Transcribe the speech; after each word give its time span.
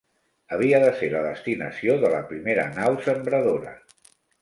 Havia 0.55 0.79
de 0.83 0.87
ser 1.01 1.09
la 1.17 1.21
destinació 1.27 1.99
de 2.07 2.13
la 2.17 2.25
primera 2.33 2.67
nau 2.81 3.01
sembradora. 3.11 3.79